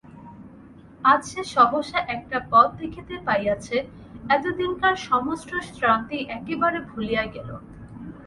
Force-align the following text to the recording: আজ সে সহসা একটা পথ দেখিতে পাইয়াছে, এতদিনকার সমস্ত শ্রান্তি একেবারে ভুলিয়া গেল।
আজ 1.03 1.21
সে 1.31 1.41
সহসা 1.55 1.99
একটা 2.15 2.37
পথ 2.51 2.67
দেখিতে 2.81 3.15
পাইয়াছে, 3.27 3.77
এতদিনকার 4.35 4.95
সমস্ত 5.09 5.49
শ্রান্তি 5.69 6.17
একেবারে 6.37 6.79
ভুলিয়া 6.89 7.23
গেল। 7.35 7.49